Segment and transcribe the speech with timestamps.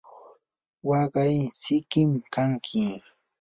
[0.89, 2.85] waqay sikim kanki.